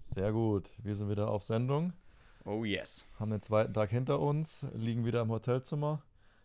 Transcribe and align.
Sehr 0.00 0.32
gut. 0.32 0.72
Wir 0.82 0.96
sind 0.96 1.08
wieder 1.08 1.30
auf 1.30 1.44
Sendung. 1.44 1.92
Oh 2.44 2.64
yes. 2.64 3.06
Haben 3.20 3.30
den 3.30 3.42
zweiten 3.42 3.72
Tag 3.72 3.90
hinter 3.90 4.18
uns, 4.18 4.66
liegen 4.74 5.04
wieder 5.04 5.20
im 5.22 5.30
Hotelzimmer. 5.30 6.02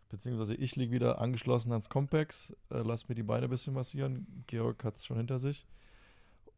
Beziehungsweise 0.10 0.54
ich 0.54 0.76
liege 0.76 0.92
wieder 0.92 1.20
angeschlossen 1.20 1.72
ans 1.72 1.90
Compex. 1.90 2.52
Äh, 2.70 2.84
lass 2.84 3.10
mir 3.10 3.16
die 3.16 3.24
Beine 3.24 3.46
ein 3.46 3.50
bisschen 3.50 3.74
massieren. 3.74 4.44
Georg 4.46 4.84
hat 4.84 4.98
es 4.98 5.06
schon 5.08 5.18
hinter 5.18 5.40
sich. 5.40 5.66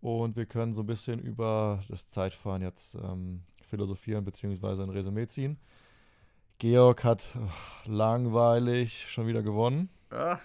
Und 0.01 0.35
wir 0.35 0.45
können 0.45 0.73
so 0.73 0.83
ein 0.83 0.87
bisschen 0.87 1.19
über 1.19 1.81
das 1.87 2.09
Zeitfahren 2.09 2.61
jetzt 2.61 2.95
ähm, 2.95 3.43
philosophieren 3.61 4.25
beziehungsweise 4.25 4.83
ein 4.83 4.89
Resümee 4.89 5.27
ziehen. 5.27 5.57
Georg 6.59 7.03
hat 7.03 7.35
ach, 7.47 7.85
langweilig 7.85 9.09
schon 9.11 9.27
wieder 9.27 9.43
gewonnen. 9.43 9.89
Ah, 10.09 10.39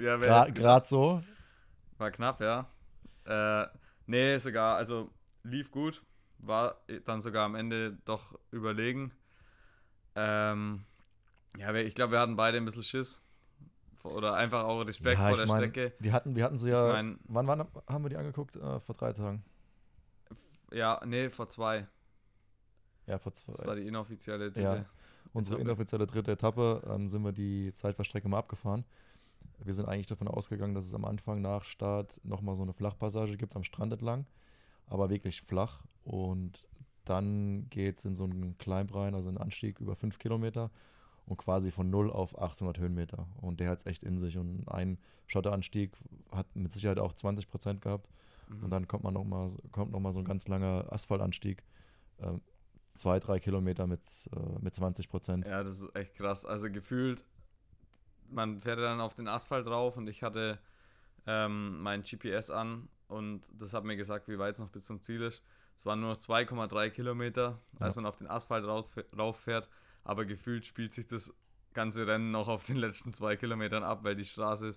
ja, 0.00 0.18
wer 0.20 0.28
Gra? 0.28 0.44
Gerade 0.46 0.86
so. 0.86 1.22
War 1.98 2.10
knapp, 2.10 2.40
ja. 2.40 2.66
Äh, 3.26 3.66
nee, 4.06 4.38
sogar, 4.38 4.76
also 4.76 5.10
lief 5.42 5.70
gut. 5.70 6.02
War 6.38 6.80
dann 7.04 7.20
sogar 7.20 7.44
am 7.46 7.54
Ende 7.54 7.98
doch 8.04 8.38
überlegen. 8.50 9.12
Ähm, 10.14 10.84
ja, 11.56 11.72
ich 11.74 11.94
glaube, 11.94 12.12
wir 12.12 12.20
hatten 12.20 12.36
beide 12.36 12.58
ein 12.58 12.64
bisschen 12.64 12.82
Schiss. 12.82 13.22
Oder 14.02 14.34
einfach 14.34 14.64
auch 14.64 14.82
Respekt 14.82 15.18
Ja, 15.18 15.28
vor 15.28 15.32
ich 15.32 15.38
der 15.38 15.46
mein, 15.46 15.56
Strecke. 15.56 15.92
Wir 15.98 16.12
hatten, 16.12 16.36
wir 16.36 16.44
hatten 16.44 16.58
sie 16.58 16.68
Ich 16.68 16.74
ja. 16.74 16.92
mein- 16.92 17.18
wann, 17.24 17.46
wann 17.46 17.60
haben 17.88 18.04
wir 18.04 18.10
die 18.10 18.16
angeguckt? 18.16 18.56
Äh, 18.56 18.80
vor 18.80 18.94
drei 18.94 19.12
Tagen. 19.14 19.42
Ja, 20.72 21.00
nee, 21.06 21.30
vor 21.30 21.48
zwei. 21.48 21.86
Ja, 23.06 23.18
vor 23.18 23.32
zwei. 23.32 23.52
Das 23.52 23.66
war 23.66 23.76
die 23.76 23.86
inoffizielle 23.86 24.52
Ja. 24.54 24.84
Unsere 25.34 25.60
inoffizielle 25.60 26.06
dritte 26.06 26.30
Etappe 26.32 26.80
ähm, 26.88 27.08
sind 27.08 27.24
wir 27.24 27.32
die 27.32 27.72
Zeitfahrstrecke 27.72 28.28
mal 28.28 28.38
abgefahren. 28.38 28.84
Wir 29.58 29.74
sind 29.74 29.86
eigentlich 29.86 30.06
davon 30.06 30.28
ausgegangen, 30.28 30.74
dass 30.74 30.86
es 30.86 30.94
am 30.94 31.04
Anfang 31.04 31.42
nach 31.42 31.64
Start 31.64 32.20
nochmal 32.22 32.54
so 32.54 32.62
eine 32.62 32.72
Flachpassage 32.72 33.36
gibt 33.36 33.56
am 33.56 33.64
Strand 33.64 33.92
entlang, 33.92 34.26
aber 34.86 35.10
wirklich 35.10 35.42
flach. 35.42 35.82
Und 36.04 36.66
dann 37.04 37.68
geht 37.68 37.98
es 37.98 38.04
in 38.04 38.14
so 38.14 38.24
einen 38.24 38.56
Climb 38.58 38.94
rein, 38.94 39.16
also 39.16 39.28
einen 39.28 39.38
Anstieg 39.38 39.80
über 39.80 39.96
5 39.96 40.20
Kilometer 40.20 40.70
und 41.26 41.36
quasi 41.36 41.72
von 41.72 41.90
0 41.90 42.12
auf 42.12 42.40
800 42.40 42.78
Höhenmeter. 42.78 43.26
Und 43.40 43.58
der 43.58 43.70
hat 43.70 43.78
es 43.78 43.86
echt 43.86 44.04
in 44.04 44.20
sich. 44.20 44.38
Und 44.38 44.68
ein 44.68 44.98
Schotteranstieg 45.26 45.96
hat 46.30 46.46
mit 46.54 46.72
Sicherheit 46.72 47.00
auch 47.00 47.12
20 47.12 47.48
Prozent 47.48 47.82
gehabt. 47.82 48.08
Mhm. 48.48 48.64
Und 48.64 48.70
dann 48.70 48.86
kommt 48.86 49.02
man 49.02 49.14
noch 49.14 49.24
mal, 49.24 49.50
kommt 49.72 49.90
noch 49.90 50.00
mal 50.00 50.12
so 50.12 50.20
ein 50.20 50.24
ganz 50.24 50.46
langer 50.46 50.92
Asphaltanstieg. 50.92 51.64
Ähm, 52.20 52.40
zwei, 52.94 53.18
drei 53.20 53.38
Kilometer 53.40 53.86
mit, 53.86 54.00
äh, 54.34 54.58
mit 54.60 54.74
20 54.74 55.08
Prozent. 55.08 55.46
Ja, 55.46 55.62
das 55.62 55.80
ist 55.82 55.94
echt 55.96 56.14
krass. 56.14 56.46
Also 56.46 56.70
gefühlt, 56.70 57.24
man 58.30 58.60
fährt 58.60 58.78
dann 58.78 59.00
auf 59.00 59.14
den 59.14 59.28
Asphalt 59.28 59.66
drauf 59.66 59.96
und 59.96 60.08
ich 60.08 60.22
hatte 60.22 60.58
ähm, 61.26 61.80
mein 61.80 62.02
GPS 62.02 62.50
an 62.50 62.88
und 63.08 63.42
das 63.52 63.74
hat 63.74 63.84
mir 63.84 63.96
gesagt, 63.96 64.28
wie 64.28 64.38
weit 64.38 64.54
es 64.54 64.60
noch 64.60 64.70
bis 64.70 64.84
zum 64.84 65.00
Ziel 65.02 65.22
ist. 65.22 65.42
Es 65.76 65.84
waren 65.84 66.00
nur 66.00 66.10
noch 66.10 66.18
2,3 66.18 66.90
Kilometer, 66.90 67.58
als 67.80 67.94
Ja. 67.96 68.00
man 68.02 68.08
auf 68.08 68.16
den 68.16 68.28
Asphalt 68.28 68.64
rauf, 68.64 68.96
rauffährt, 69.16 69.68
aber 70.04 70.24
gefühlt 70.24 70.64
spielt 70.66 70.92
sich 70.92 71.06
das 71.06 71.34
ganze 71.72 72.06
Rennen 72.06 72.30
noch 72.30 72.46
auf 72.48 72.64
den 72.64 72.76
letzten 72.76 73.12
zwei 73.12 73.34
Kilometern 73.36 73.82
ab, 73.82 74.04
weil 74.04 74.14
die 74.14 74.24
Straße 74.24 74.70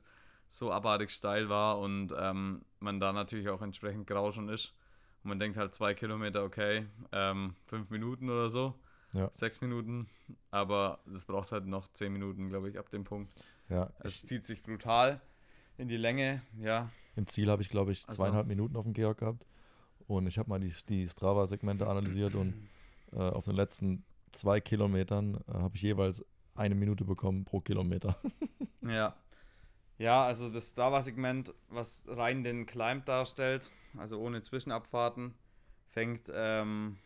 so 0.48 0.72
abartig 0.72 1.12
steil 1.12 1.50
war 1.50 1.78
und 1.80 2.14
ähm, 2.18 2.64
man 2.80 3.00
da 3.00 3.14
natürlich 3.14 3.50
auch 3.50 3.62
entsprechend 3.62 4.08
grau 4.08 4.32
schon 4.32 4.50
ist. 4.50 4.74
Und 5.24 5.30
man 5.30 5.40
denkt 5.40 5.58
halt 5.58 5.74
zwei 5.74 5.94
Kilometer, 5.94 6.44
okay, 6.44 6.86
ähm, 7.12 7.56
fünf 7.66 7.90
Minuten 7.90 8.30
oder 8.30 8.50
so 8.50 8.74
Ja. 9.14 9.30
sechs 9.32 9.62
Minuten, 9.62 10.08
aber 10.52 11.00
es 11.14 11.26
braucht 11.26 11.52
halt 11.52 11.66
noch 11.66 11.88
zehn 11.94 12.14
Minuten, 12.14 12.50
glaube 12.50 12.70
ich, 12.70 12.78
ab 12.80 12.90
dem 12.90 13.04
Punkt. 13.04 13.32
Ja, 13.70 13.90
Es 14.00 14.26
zieht 14.26 14.46
sich 14.46 14.64
brutal 14.64 15.20
in 15.78 15.88
die 15.88 15.98
Länge, 15.98 16.42
ja. 16.60 16.90
im 17.16 17.28
Ziel 17.28 17.50
habe 17.50 17.62
ich, 17.62 17.70
glaube 17.70 17.92
ich, 17.92 18.08
Also- 18.08 18.18
zweieinhalb 18.22 18.48
Minuten 18.48 18.76
auf 18.78 18.84
dem 18.84 18.94
Georg 18.94 19.18
gehabt. 19.20 19.46
Und 20.08 20.26
ich 20.28 20.38
habe 20.38 20.50
mal 20.50 20.60
die, 20.60 20.74
die 20.88 21.08
Strava-Segmente 21.10 21.86
analysiert 21.88 22.34
und 22.36 22.54
äh, 23.12 23.18
auf 23.18 23.44
den 23.46 23.56
letzten 23.56 24.06
zwei 24.32 24.62
Kilometern 24.62 25.36
äh, 25.50 25.54
habe 25.54 25.76
ich 25.76 25.82
jeweils 25.82 26.24
eine 26.56 26.76
Minute 26.76 27.04
bekommen 27.04 27.44
pro 27.44 27.60
Kilometer. 27.60 28.18
Ja. 28.82 29.16
Ja, 29.98 30.24
also 30.24 30.50
das 30.50 30.70
Strava-Segment, 30.70 31.54
was 31.70 32.08
rein 32.08 32.44
den 32.44 32.66
Climb 32.68 33.06
darstellt, 33.06 33.72
also 33.98 34.20
ohne 34.20 34.44
Zwischenabfahrten, 34.44 35.34
fängt, 35.88 36.32
ähm, 36.32 36.98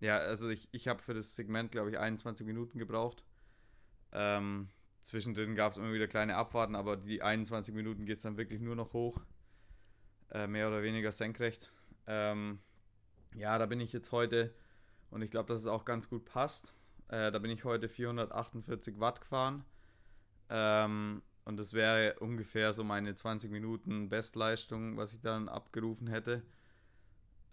ja, 0.00 0.18
also 0.18 0.48
ich, 0.48 0.68
ich 0.72 0.88
habe 0.88 1.02
für 1.02 1.14
das 1.14 1.36
Segment, 1.36 1.70
glaube 1.70 1.90
ich, 1.90 1.98
21 1.98 2.44
Minuten 2.44 2.78
gebraucht. 2.78 3.22
Ähm, 4.12 4.68
zwischendrin 5.02 5.54
gab 5.54 5.72
es 5.72 5.78
immer 5.78 5.92
wieder 5.92 6.08
kleine 6.08 6.36
Abfahrten, 6.36 6.74
aber 6.74 6.96
die 6.96 7.22
21 7.22 7.72
Minuten 7.72 8.04
geht 8.04 8.16
es 8.16 8.22
dann 8.22 8.36
wirklich 8.36 8.60
nur 8.60 8.74
noch 8.74 8.92
hoch. 8.94 9.20
Äh, 10.32 10.48
mehr 10.48 10.68
oder 10.68 10.82
weniger 10.82 11.12
senkrecht. 11.12 11.72
Ähm, 12.06 12.58
ja, 13.34 13.58
da 13.58 13.66
bin 13.66 13.78
ich 13.78 13.92
jetzt 13.92 14.10
heute 14.10 14.52
und 15.10 15.22
ich 15.22 15.30
glaube, 15.30 15.48
dass 15.48 15.60
es 15.60 15.66
auch 15.66 15.84
ganz 15.84 16.08
gut 16.08 16.24
passt. 16.24 16.74
Äh, 17.08 17.30
da 17.30 17.38
bin 17.38 17.50
ich 17.50 17.64
heute 17.64 17.88
448 17.88 18.98
Watt 18.98 19.20
gefahren. 19.20 19.64
Ähm, 20.48 21.22
und 21.44 21.56
das 21.56 21.72
wäre 21.72 22.18
ungefähr 22.20 22.72
so 22.72 22.84
meine 22.84 23.14
20 23.14 23.50
Minuten 23.50 24.08
Bestleistung, 24.08 24.96
was 24.96 25.14
ich 25.14 25.20
dann 25.20 25.48
abgerufen 25.48 26.06
hätte. 26.06 26.42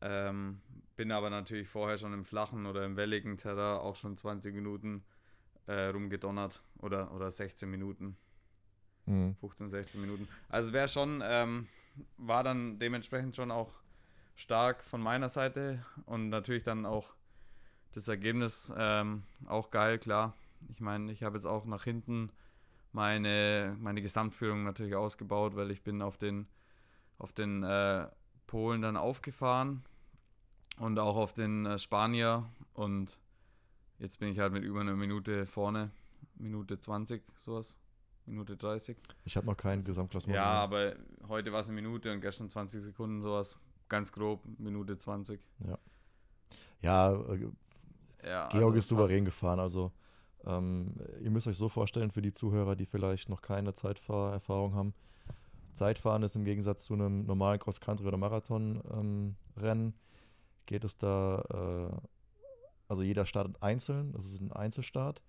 Ähm, 0.02 0.62
bin 0.96 1.12
aber 1.12 1.30
natürlich 1.30 1.68
vorher 1.68 1.98
schon 1.98 2.14
im 2.14 2.26
flachen 2.26 2.66
oder 2.66 2.86
im 2.86 2.96
welligen 2.98 3.38
Terrain 3.38 3.80
auch 3.80 3.96
schon 3.96 4.16
20 4.16 4.54
Minuten 4.54 5.04
äh, 5.66 5.88
rumgedonnert 5.88 6.62
oder, 6.80 7.12
oder 7.14 7.32
16 7.32 7.70
Minuten, 7.70 8.18
Mhm. 9.08 9.36
15, 9.40 9.70
16 9.70 10.02
Minuten. 10.02 10.28
Also 10.50 10.74
wäre 10.74 10.90
schon, 10.90 11.24
ähm, 11.24 11.68
war 12.18 12.44
dann 12.44 12.78
dementsprechend 12.78 13.36
schon 13.36 13.52
auch 13.52 13.72
stark 14.36 14.84
von 14.84 15.02
meiner 15.02 15.30
Seite 15.30 15.84
und 16.06 16.30
natürlich 16.30 16.64
dann 16.64 16.86
auch 16.86 17.16
das 17.94 18.08
Ergebnis 18.10 18.72
ähm, 18.78 19.24
auch 19.48 19.72
geil, 19.72 19.98
klar. 19.98 20.36
Ich 20.70 20.82
meine, 20.82 21.12
ich 21.12 21.24
habe 21.24 21.38
jetzt 21.38 21.46
auch 21.46 21.66
nach 21.66 21.86
hinten 21.86 22.32
meine, 22.98 23.78
meine 23.80 24.02
Gesamtführung 24.02 24.64
natürlich 24.64 24.96
ausgebaut, 24.96 25.56
weil 25.56 25.70
ich 25.70 25.84
bin 25.84 26.02
auf 26.02 26.18
den, 26.18 26.48
auf 27.20 27.32
den 27.32 27.62
äh, 27.62 28.08
Polen 28.48 28.82
dann 28.82 28.98
aufgefahren 28.98 29.84
und 30.80 30.98
auch 30.98 31.16
auf 31.16 31.32
den 31.34 31.68
äh, 31.68 31.78
Spanier 31.78 32.50
und 32.74 33.20
jetzt 34.00 34.18
bin 34.20 34.30
ich 34.30 34.40
halt 34.40 34.52
mit 34.52 34.64
über 34.64 34.82
einer 34.82 34.96
Minute 34.96 35.46
vorne, 35.46 35.92
Minute 36.36 36.80
20, 36.80 37.22
sowas, 37.38 37.78
Minute 38.26 38.58
30. 38.58 38.98
Ich 39.26 39.38
habe 39.38 39.46
noch 39.46 39.58
kein 39.58 39.80
Gesamtklassement. 39.80 40.36
Ja, 40.36 40.64
aber 40.64 40.96
heute 41.28 41.54
war 41.54 41.60
es 41.60 41.70
eine 41.70 41.80
Minute 41.80 42.12
und 42.12 42.22
gestern 42.22 42.50
20 42.50 42.82
Sekunden, 42.82 43.22
sowas, 43.22 43.56
ganz 43.90 44.12
grob, 44.12 44.44
Minute 44.58 44.98
20. 44.98 45.40
ja 46.82 47.12
äh, 47.14 47.48
Ja, 48.24 48.50
Georg 48.50 48.54
also 48.54 48.74
ist 48.74 48.88
souverän 48.88 49.24
passt. 49.24 49.38
gefahren. 49.38 49.60
Also 49.60 49.92
ähm, 50.48 50.96
ihr 51.22 51.32
müsst 51.32 51.48
euch 51.48 51.58
so 51.58 51.70
vorstellen, 51.70 52.12
für 52.12 52.22
die 52.22 52.34
Zuhörer, 52.34 52.76
die 52.76 52.86
vielleicht 52.86 53.30
noch 53.30 53.42
keine 53.42 53.74
Zeitfahrerfahrung 53.74 54.74
haben. 54.74 54.94
Zeitfahren 55.74 56.24
ist 56.24 56.36
im 56.36 56.46
Gegensatz 56.46 56.86
zu 56.86 56.94
einem 56.94 57.26
normalen 57.26 57.60
Cross-Country- 57.60 58.08
oder 58.08 58.18
Marathon-Rennen, 58.18 59.94
geht 60.66 60.84
es 60.84 60.98
da, 60.98 61.92
äh, 61.92 62.08
also 62.88 63.04
jeder 63.04 63.26
startet 63.26 63.62
einzeln, 63.62 64.12
das 64.14 64.26
ist 64.26 64.42
ein 64.42 64.52
Einzelstart 64.52 65.22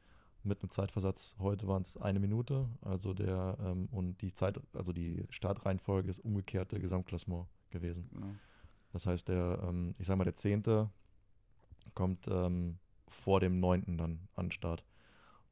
mit 0.42 0.62
einem 0.62 0.70
Zeitversatz. 0.70 1.36
Heute 1.38 1.66
waren 1.66 1.82
es 1.82 1.96
eine 1.96 2.20
Minute, 2.20 2.68
also 2.80 3.12
der 3.12 3.58
ähm, 3.60 3.88
und 3.90 4.20
die 4.22 4.32
Zeit, 4.32 4.60
also 4.72 4.92
die 4.92 5.24
Startreihenfolge 5.30 6.08
ist 6.08 6.20
umgekehrte 6.20 6.80
Gesamtklassement 6.80 7.46
gewesen. 7.70 8.08
Genau. 8.12 8.26
Das 8.92 9.06
heißt, 9.06 9.28
der, 9.28 9.60
ähm, 9.62 9.94
ich 9.98 10.06
sag 10.06 10.16
mal, 10.16 10.24
der 10.24 10.36
Zehnte 10.36 10.90
kommt 11.94 12.26
ähm, 12.28 12.78
vor 13.08 13.40
dem 13.40 13.60
Neunten 13.60 13.98
dann 13.98 14.28
an 14.34 14.46
den 14.46 14.52
Start. 14.52 14.84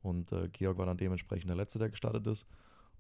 Und 0.07 0.31
äh, 0.31 0.49
Georg 0.49 0.79
war 0.79 0.87
dann 0.87 0.97
dementsprechend 0.97 1.49
der 1.49 1.57
Letzte, 1.57 1.81
der 1.81 1.91
gestartet 1.91 2.27
ist 2.29 2.47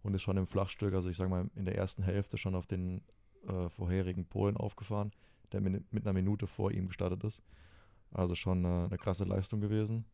und 0.03 0.14
ist 0.14 0.23
schon 0.23 0.37
im 0.37 0.47
Flachstück, 0.47 0.93
also 0.93 1.08
ich 1.08 1.17
sag 1.17 1.29
mal, 1.29 1.49
in 1.55 1.64
der 1.64 1.76
ersten 1.76 2.03
Hälfte 2.03 2.37
schon 2.37 2.56
auf 2.56 2.67
den 2.67 3.03
äh, 3.47 3.69
vorherigen 3.69 4.26
Polen 4.26 4.56
aufgefahren, 4.56 5.12
der 5.53 5.61
mit, 5.61 5.93
mit 5.93 6.05
einer 6.05 6.12
Minute 6.12 6.49
vor 6.49 6.73
ihm 6.73 6.88
gestartet 6.88 7.23
ist. 7.23 7.43
Also 8.11 8.35
schon 8.35 8.64
äh, 8.64 8.87
eine 8.87 8.99
krasse 8.99 9.25
Leistung 9.25 9.61
gewesen. 9.61 10.05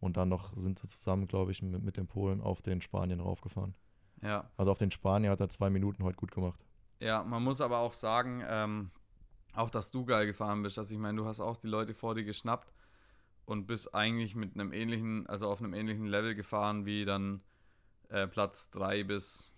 Und 0.00 0.16
dann 0.16 0.30
noch 0.30 0.56
sind 0.56 0.78
sie 0.78 0.88
zusammen, 0.88 1.28
glaube 1.28 1.50
ich, 1.50 1.60
mit, 1.60 1.82
mit 1.82 1.96
den 1.98 2.06
Polen 2.06 2.40
auf 2.40 2.62
den 2.62 2.80
Spaniern 2.80 3.20
raufgefahren. 3.20 3.74
Ja, 4.22 4.50
Also 4.56 4.72
auf 4.72 4.78
den 4.78 4.90
Spanier 4.90 5.30
hat 5.30 5.40
er 5.40 5.50
zwei 5.50 5.68
Minuten 5.68 6.02
heute 6.02 6.16
gut 6.16 6.32
gemacht. 6.32 6.64
Ja, 7.00 7.22
man 7.24 7.42
muss 7.42 7.60
aber 7.60 7.78
auch 7.78 7.92
sagen, 7.92 8.42
ähm, 8.46 8.90
auch 9.54 9.68
dass 9.68 9.90
du 9.90 10.06
geil 10.06 10.26
gefahren 10.26 10.62
bist. 10.62 10.78
Also 10.78 10.94
ich 10.94 11.00
meine, 11.00 11.18
du 11.18 11.26
hast 11.26 11.40
auch 11.40 11.56
die 11.56 11.68
Leute 11.68 11.92
vor 11.92 12.14
dir 12.14 12.24
geschnappt 12.24 12.72
und 13.48 13.66
bist 13.66 13.94
eigentlich 13.94 14.34
mit 14.34 14.54
einem 14.54 14.72
ähnlichen, 14.72 15.26
also 15.26 15.48
auf 15.48 15.60
einem 15.60 15.72
ähnlichen 15.74 16.06
Level 16.06 16.34
gefahren 16.34 16.84
wie 16.84 17.04
dann 17.04 17.40
äh, 18.10 18.26
Platz 18.26 18.70
3 18.70 19.04
bis 19.04 19.54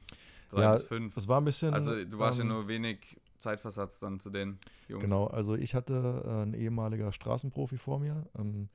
3 0.51 0.63
Ja, 0.63 0.73
bis 0.75 0.83
5. 0.85 1.17
Es 1.17 1.27
war 1.29 1.41
ein 1.41 1.45
bisschen. 1.45 1.75
Also 1.75 2.05
du 2.05 2.19
warst 2.19 2.39
ähm, 2.41 2.49
ja 2.49 2.55
nur 2.55 2.69
wenig 2.69 3.17
Zeitversatz 3.39 3.99
dann 3.99 4.21
zu 4.21 4.31
den 4.31 4.59
Jungs. 4.89 5.03
Genau, 5.05 5.27
also 5.27 5.55
ich 5.57 5.75
hatte 5.75 6.23
äh, 6.25 6.43
ein 6.43 6.55
ehemaliger 6.55 7.13
Straßenprofi 7.13 7.79
vor 7.79 7.99
mir. 7.99 8.27
Ähm, 8.39 8.69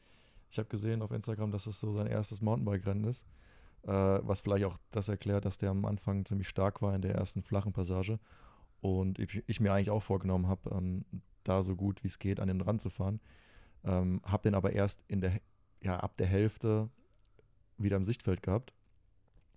ich 0.50 0.58
habe 0.58 0.68
gesehen 0.70 1.02
auf 1.02 1.12
Instagram, 1.12 1.52
dass 1.52 1.66
es 1.68 1.80
so 1.80 1.94
sein 1.94 2.08
erstes 2.08 2.42
Mountainbike-Rennen 2.42 3.06
ist. 3.06 3.26
äh, 3.84 3.92
was 4.24 4.42
vielleicht 4.42 4.66
auch 4.66 4.78
das 4.92 5.10
erklärt, 5.10 5.46
dass 5.46 5.58
der 5.58 5.70
am 5.70 5.86
Anfang 5.86 6.26
ziemlich 6.26 6.50
stark 6.50 6.82
war 6.82 6.96
in 6.96 7.02
der 7.02 7.16
ersten 7.16 7.44
flachen 7.44 7.72
Passage. 7.74 8.20
Und 8.82 9.20
ich, 9.20 9.44
ich 9.48 9.60
mir 9.60 9.72
eigentlich 9.74 9.90
auch 9.92 10.04
vorgenommen 10.04 10.48
habe, 10.48 10.70
ähm, 10.72 11.06
da 11.44 11.62
so 11.62 11.76
gut 11.76 12.04
wie 12.04 12.08
es 12.08 12.20
geht 12.20 12.40
an 12.40 12.48
den 12.48 12.62
Rand 12.62 12.82
zu 12.82 12.90
fahren. 12.90 13.20
Ähm, 13.86 14.22
habe 14.26 14.44
den 14.44 14.56
aber 14.56 14.74
erst 14.74 15.04
in 15.08 15.22
der, 15.22 15.40
ja, 15.82 16.00
ab 16.00 16.18
der 16.18 16.28
Hälfte 16.28 16.90
wieder 17.78 17.98
im 17.98 18.04
Sichtfeld 18.04 18.42
gehabt. 18.42 18.74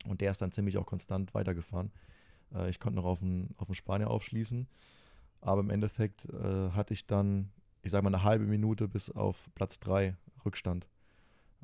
Und 0.06 0.20
der 0.20 0.30
ist 0.30 0.42
dann 0.42 0.52
ziemlich 0.52 0.76
auch 0.78 0.86
konstant 0.86 1.34
weitergefahren. 1.34 1.90
Äh, 2.54 2.70
ich 2.70 2.78
konnte 2.78 2.96
noch 2.96 3.04
auf 3.04 3.20
den, 3.20 3.54
auf 3.56 3.66
den 3.66 3.74
Spanier 3.74 4.10
aufschließen. 4.10 4.68
Aber 5.40 5.60
im 5.60 5.70
Endeffekt 5.70 6.26
äh, 6.26 6.70
hatte 6.70 6.94
ich 6.94 7.06
dann, 7.06 7.50
ich 7.82 7.90
sage 7.90 8.04
mal, 8.04 8.14
eine 8.14 8.24
halbe 8.24 8.44
Minute 8.44 8.88
bis 8.88 9.10
auf 9.10 9.48
Platz 9.54 9.78
3 9.80 10.16
Rückstand. 10.44 10.88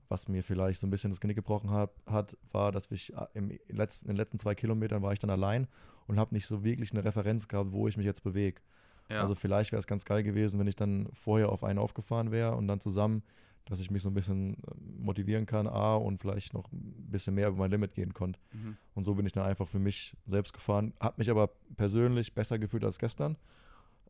Was 0.08 0.28
mir 0.28 0.42
vielleicht 0.42 0.80
so 0.80 0.86
ein 0.86 0.90
bisschen 0.90 1.10
das 1.10 1.20
Genick 1.20 1.36
gebrochen 1.36 1.70
hat, 1.70 1.90
hat 2.06 2.36
war, 2.52 2.72
dass 2.72 2.90
ich 2.90 3.14
äh, 3.14 3.26
im 3.34 3.58
letzten, 3.68 4.06
in 4.06 4.14
den 4.14 4.18
letzten 4.18 4.38
zwei 4.38 4.54
Kilometern 4.54 5.02
war 5.02 5.12
ich 5.12 5.18
dann 5.18 5.30
allein 5.30 5.66
und 6.06 6.18
habe 6.18 6.34
nicht 6.34 6.46
so 6.46 6.62
wirklich 6.62 6.92
eine 6.92 7.04
Referenz 7.04 7.48
gehabt, 7.48 7.72
wo 7.72 7.88
ich 7.88 7.96
mich 7.96 8.06
jetzt 8.06 8.22
bewege. 8.22 8.60
Ja. 9.08 9.20
Also 9.20 9.34
vielleicht 9.34 9.72
wäre 9.72 9.80
es 9.80 9.86
ganz 9.86 10.04
geil 10.04 10.22
gewesen, 10.22 10.58
wenn 10.58 10.66
ich 10.66 10.76
dann 10.76 11.08
vorher 11.12 11.50
auf 11.50 11.64
einen 11.64 11.78
aufgefahren 11.78 12.30
wäre 12.30 12.54
und 12.56 12.68
dann 12.68 12.80
zusammen, 12.80 13.22
dass 13.66 13.80
ich 13.80 13.90
mich 13.90 14.02
so 14.02 14.10
ein 14.10 14.14
bisschen 14.14 14.54
äh, 14.54 14.74
motivieren 14.98 15.46
kann, 15.46 15.66
A, 15.66 15.94
und 15.94 16.18
vielleicht 16.18 16.54
noch 16.54 16.70
ein 16.72 17.08
bisschen 17.10 17.34
mehr 17.34 17.48
über 17.48 17.58
mein 17.58 17.70
Limit 17.70 17.94
gehen 17.94 18.12
konnte. 18.12 18.38
Mhm. 18.52 18.76
Und 18.94 19.04
so 19.04 19.14
bin 19.14 19.26
ich 19.26 19.32
dann 19.32 19.44
einfach 19.44 19.68
für 19.68 19.78
mich 19.78 20.16
selbst 20.26 20.52
gefahren, 20.52 20.92
habe 21.00 21.14
mich 21.18 21.30
aber 21.30 21.50
persönlich 21.76 22.34
besser 22.34 22.58
gefühlt 22.58 22.84
als 22.84 22.98
gestern. 22.98 23.36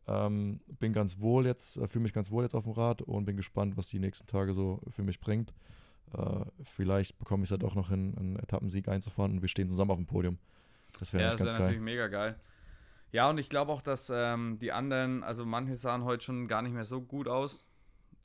Ähm, 0.07 0.59
bin 0.79 0.93
ganz 0.93 1.19
wohl 1.19 1.45
jetzt, 1.45 1.77
äh, 1.77 1.87
fühle 1.87 2.03
mich 2.03 2.13
ganz 2.13 2.31
wohl 2.31 2.43
jetzt 2.43 2.53
auf 2.53 2.65
dem 2.65 2.73
Rad 2.73 3.01
und 3.01 3.25
bin 3.25 3.37
gespannt, 3.37 3.75
was 3.75 3.87
die 3.87 3.99
nächsten 3.99 4.27
Tage 4.27 4.53
so 4.53 4.81
für 4.91 5.03
mich 5.03 5.19
bringt. 5.19 5.53
Äh, 6.13 6.45
vielleicht 6.63 7.17
bekomme 7.17 7.43
ich 7.43 7.47
es 7.47 7.51
ja 7.51 7.57
doch 7.57 7.75
noch 7.75 7.89
hin, 7.89 8.13
einen 8.17 8.35
Etappensieg 8.37 8.87
einzufahren 8.87 9.31
und 9.31 9.41
wir 9.41 9.49
stehen 9.49 9.69
zusammen 9.69 9.91
auf 9.91 9.97
dem 9.97 10.05
Podium. 10.05 10.37
Das 10.99 11.11
wäre 11.11 11.23
ja, 11.23 11.29
das 11.31 11.39
wär 11.39 11.47
ganz 11.47 11.59
natürlich 11.59 11.81
mega 11.81 12.07
geil. 12.07 12.35
Ja, 13.15 13.29
und 13.29 13.37
ich 13.37 13.47
glaube 13.47 13.71
auch, 13.71 13.81
dass 13.81 14.11
ähm, 14.13 14.59
die 14.59 14.73
anderen, 14.73 15.23
also 15.23 15.45
manche 15.45 15.77
sahen 15.77 16.03
heute 16.03 16.25
schon 16.25 16.49
gar 16.49 16.61
nicht 16.61 16.73
mehr 16.73 16.83
so 16.83 16.99
gut 16.99 17.29
aus. 17.29 17.65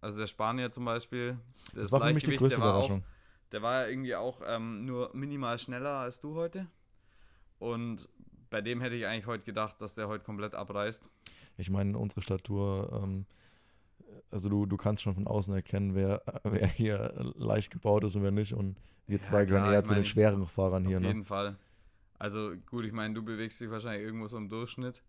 Also 0.01 0.19
der 0.19 0.27
Spanier 0.27 0.73
zum 0.73 0.85
Beispiel. 0.85 1.39
Das, 1.67 1.83
das 1.83 1.93
war 1.93 2.09
für 2.09 2.13
mich 2.13 2.25
die 2.25 2.37
größte 2.37 2.59
der 2.61 2.69
Überraschung. 2.69 3.03
Auch, 3.03 3.51
der 3.53 3.63
war 3.63 3.83
ja 3.83 3.89
irgendwie 3.89 4.17
auch 4.17 4.43
ähm, 4.45 4.85
nur 4.87 5.15
minimal 5.15 5.61
schneller 5.61 6.01
als 6.01 6.21
du 6.21 6.35
heute. 6.35 6.67
Und 7.61 8.09
bei 8.51 8.63
dem 8.63 8.81
hätte 8.81 8.97
ich 8.97 9.07
eigentlich 9.07 9.27
heute 9.27 9.45
gedacht, 9.45 9.81
dass 9.81 9.95
der 9.95 10.09
heute 10.09 10.25
komplett 10.25 10.57
abreißt. 10.57 11.09
Ich 11.57 11.71
meine, 11.71 11.97
unsere 11.97 12.21
Statur, 12.21 13.01
ähm, 13.01 13.27
also 14.33 14.49
du, 14.49 14.67
du 14.67 14.77
kannst 14.77 15.05
schon 15.05 15.15
von 15.15 15.29
außen 15.29 15.55
erkennen, 15.55 15.95
wer, 15.95 16.21
wer 16.43 16.67
hier 16.67 17.33
leicht 17.37 17.71
gebaut 17.71 18.03
ist 18.03 18.17
und 18.17 18.25
wer 18.25 18.33
nicht. 18.33 18.55
Und 18.55 18.77
wir 19.07 19.19
ja, 19.19 19.23
zwei 19.23 19.45
gehören 19.45 19.73
eher 19.73 19.85
zu 19.85 19.95
den 19.95 20.05
schweren 20.05 20.45
Fahrern 20.47 20.85
hier. 20.85 20.97
Auf 20.97 21.03
ne? 21.03 21.09
jeden 21.11 21.25
Fall. 21.25 21.55
Also 22.21 22.53
gut, 22.67 22.85
ich 22.85 22.93
meine, 22.93 23.15
du 23.15 23.23
bewegst 23.23 23.63
dich 23.63 23.71
wahrscheinlich 23.71 24.05
irgendwo 24.05 24.27
so 24.27 24.37
im 24.37 24.51
Durchschnitt, 24.51 25.03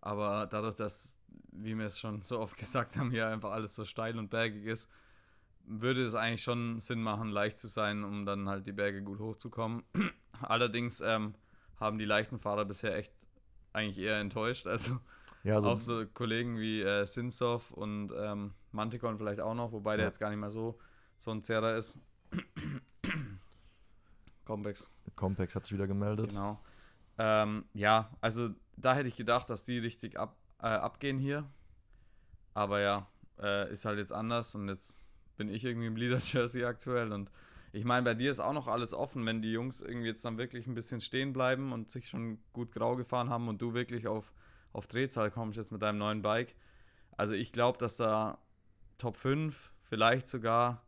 aber 0.00 0.48
dadurch, 0.50 0.74
dass, 0.76 1.20
wie 1.52 1.76
wir 1.76 1.84
es 1.84 2.00
schon 2.00 2.22
so 2.22 2.40
oft 2.40 2.56
gesagt 2.56 2.96
haben, 2.96 3.10
hier 3.10 3.28
einfach 3.28 3.50
alles 3.50 3.74
so 3.74 3.84
steil 3.84 4.18
und 4.18 4.30
bergig 4.30 4.64
ist, 4.64 4.90
würde 5.66 6.02
es 6.02 6.14
eigentlich 6.14 6.42
schon 6.42 6.80
Sinn 6.80 7.02
machen, 7.02 7.28
leicht 7.28 7.58
zu 7.58 7.66
sein, 7.66 8.02
um 8.02 8.24
dann 8.24 8.48
halt 8.48 8.66
die 8.66 8.72
Berge 8.72 9.02
gut 9.02 9.18
hochzukommen. 9.18 9.82
Allerdings 10.40 11.02
ähm, 11.02 11.34
haben 11.78 11.98
die 11.98 12.06
leichten 12.06 12.38
Fahrer 12.38 12.64
bisher 12.64 12.96
echt 12.96 13.12
eigentlich 13.74 13.98
eher 13.98 14.18
enttäuscht. 14.18 14.66
Also, 14.66 14.98
ja, 15.44 15.56
also 15.56 15.68
auch 15.68 15.80
so 15.80 16.06
Kollegen 16.06 16.58
wie 16.58 16.80
äh, 16.80 17.04
Sinsov 17.04 17.72
und 17.72 18.10
ähm, 18.16 18.54
Manticon 18.72 19.18
vielleicht 19.18 19.40
auch 19.40 19.54
noch, 19.54 19.72
wobei 19.72 19.92
ja. 19.92 19.96
der 19.98 20.06
jetzt 20.06 20.18
gar 20.18 20.30
nicht 20.30 20.40
mehr 20.40 20.50
so, 20.50 20.78
so 21.18 21.30
ein 21.30 21.42
Zerrer 21.42 21.76
ist. 21.76 21.98
Compex. 24.48 24.90
Compex 25.14 25.54
hat 25.54 25.66
sich 25.66 25.74
wieder 25.74 25.86
gemeldet. 25.86 26.30
Genau. 26.30 26.58
Ähm, 27.18 27.66
ja, 27.74 28.10
also 28.22 28.48
da 28.78 28.94
hätte 28.94 29.06
ich 29.06 29.14
gedacht, 29.14 29.50
dass 29.50 29.62
die 29.62 29.78
richtig 29.78 30.18
ab, 30.18 30.38
äh, 30.62 30.68
abgehen 30.68 31.18
hier. 31.18 31.44
Aber 32.54 32.80
ja, 32.80 33.06
äh, 33.38 33.70
ist 33.70 33.84
halt 33.84 33.98
jetzt 33.98 34.12
anders 34.12 34.54
und 34.54 34.68
jetzt 34.68 35.10
bin 35.36 35.50
ich 35.50 35.66
irgendwie 35.66 35.88
im 35.88 35.96
Leader-Jersey 35.96 36.64
aktuell 36.64 37.12
und 37.12 37.30
ich 37.72 37.84
meine, 37.84 38.04
bei 38.04 38.14
dir 38.14 38.30
ist 38.30 38.40
auch 38.40 38.54
noch 38.54 38.68
alles 38.68 38.94
offen, 38.94 39.26
wenn 39.26 39.42
die 39.42 39.52
Jungs 39.52 39.82
irgendwie 39.82 40.06
jetzt 40.06 40.24
dann 40.24 40.38
wirklich 40.38 40.66
ein 40.66 40.74
bisschen 40.74 41.02
stehen 41.02 41.34
bleiben 41.34 41.72
und 41.72 41.90
sich 41.90 42.08
schon 42.08 42.38
gut 42.54 42.72
grau 42.72 42.96
gefahren 42.96 43.28
haben 43.28 43.48
und 43.48 43.60
du 43.60 43.74
wirklich 43.74 44.08
auf, 44.08 44.32
auf 44.72 44.86
Drehzahl 44.86 45.30
kommst 45.30 45.58
jetzt 45.58 45.72
mit 45.72 45.82
deinem 45.82 45.98
neuen 45.98 46.22
Bike. 46.22 46.56
Also 47.18 47.34
ich 47.34 47.52
glaube, 47.52 47.76
dass 47.76 47.98
da 47.98 48.38
Top 48.96 49.16
5, 49.16 49.74
vielleicht 49.82 50.26
sogar 50.26 50.87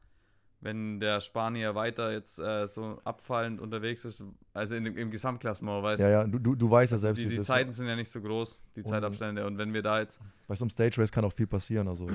wenn 0.61 1.01
der 1.01 1.21
Spanier 1.21 1.75
weiter 1.75 2.13
jetzt 2.13 2.39
äh, 2.39 2.67
so 2.67 3.01
abfallend 3.05 3.61
unterwegs 3.61 4.05
ist, 4.05 4.23
also 4.53 4.77
in, 4.77 4.87
im 4.87 5.11
Gesamtklassement, 5.11 5.83
weißt 5.83 6.03
Ja, 6.03 6.11
ja, 6.11 6.25
du, 6.25 6.39
du, 6.39 6.55
du 6.55 6.71
weißt 6.71 6.93
ja 6.93 6.95
also 6.97 7.03
selbst, 7.03 7.23
die, 7.23 7.29
die 7.29 7.43
Zeiten 7.43 7.73
sind 7.73 7.87
ja 7.87 7.97
nicht 7.97 8.11
so 8.11 8.21
groß, 8.21 8.63
die 8.77 8.83
und 8.83 8.89
Zeitabstände. 8.89 9.47
Und 9.47 9.57
wenn 9.59 9.73
wir 9.73 9.83
da 9.83 10.01
jetzt. 10.01 10.21
Bei 10.49 10.55
so 10.55 10.65
einem 10.65 10.71
Stage 10.71 11.01
Race 11.01 11.13
kann 11.13 11.25
auch 11.25 11.33
viel 11.33 11.47
passieren. 11.47 11.89
Also. 11.89 12.09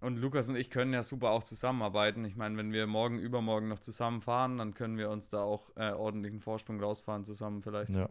und 0.00 0.16
Lukas 0.16 0.48
und 0.48 0.56
ich 0.56 0.70
können 0.70 0.94
ja 0.94 1.02
super 1.02 1.30
auch 1.30 1.42
zusammenarbeiten. 1.42 2.24
Ich 2.24 2.36
meine, 2.36 2.56
wenn 2.56 2.72
wir 2.72 2.86
morgen, 2.86 3.18
übermorgen 3.18 3.68
noch 3.68 3.80
zusammen 3.80 4.22
fahren, 4.22 4.56
dann 4.56 4.72
können 4.72 4.96
wir 4.96 5.10
uns 5.10 5.28
da 5.28 5.42
auch 5.42 5.70
äh, 5.76 5.92
ordentlichen 5.92 6.40
Vorsprung 6.40 6.80
rausfahren 6.80 7.24
zusammen 7.24 7.62
vielleicht. 7.62 7.90
Ja. 7.90 8.08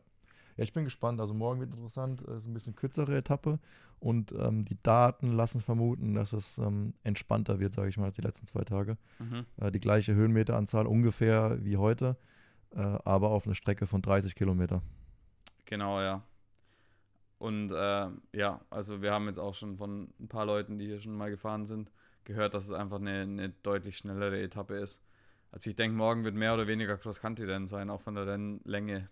Ja, 0.57 0.63
ich 0.63 0.73
bin 0.73 0.83
gespannt. 0.83 1.19
Also 1.19 1.33
morgen 1.33 1.59
wird 1.59 1.73
interessant. 1.73 2.21
Es 2.21 2.43
ist 2.43 2.47
ein 2.47 2.53
bisschen 2.53 2.75
kürzere 2.75 3.15
Etappe 3.17 3.59
und 3.99 4.31
ähm, 4.33 4.65
die 4.65 4.81
Daten 4.81 5.31
lassen 5.31 5.61
vermuten, 5.61 6.13
dass 6.15 6.33
es 6.33 6.57
ähm, 6.57 6.93
entspannter 7.03 7.59
wird, 7.59 7.73
sage 7.73 7.89
ich 7.89 7.97
mal, 7.97 8.05
als 8.05 8.15
die 8.15 8.21
letzten 8.21 8.47
zwei 8.47 8.63
Tage. 8.63 8.97
Mhm. 9.19 9.45
Äh, 9.57 9.71
die 9.71 9.79
gleiche 9.79 10.15
Höhenmeteranzahl 10.15 10.87
ungefähr 10.87 11.63
wie 11.63 11.77
heute, 11.77 12.17
äh, 12.71 12.79
aber 12.79 13.29
auf 13.29 13.45
eine 13.45 13.55
Strecke 13.55 13.85
von 13.85 14.01
30 14.01 14.35
Kilometer. 14.35 14.81
Genau, 15.65 16.01
ja. 16.01 16.23
Und 17.37 17.71
äh, 17.71 18.07
ja, 18.33 18.61
also 18.69 19.01
wir 19.01 19.11
haben 19.11 19.25
jetzt 19.27 19.39
auch 19.39 19.55
schon 19.55 19.77
von 19.77 20.13
ein 20.19 20.27
paar 20.27 20.45
Leuten, 20.45 20.77
die 20.77 20.85
hier 20.85 20.99
schon 20.99 21.15
mal 21.15 21.31
gefahren 21.31 21.65
sind, 21.65 21.91
gehört, 22.23 22.53
dass 22.53 22.65
es 22.65 22.71
einfach 22.71 22.99
eine, 22.99 23.21
eine 23.21 23.49
deutlich 23.49 23.97
schnellere 23.97 24.39
Etappe 24.41 24.75
ist. 24.75 25.01
Also 25.51 25.69
ich 25.69 25.75
denke, 25.75 25.97
morgen 25.97 26.23
wird 26.23 26.35
mehr 26.35 26.53
oder 26.53 26.67
weniger 26.67 26.97
Cross-Country-Rennen 26.97 27.67
sein, 27.67 27.89
auch 27.89 28.01
von 28.01 28.15
der 28.15 28.27
Rennlänge. 28.27 29.09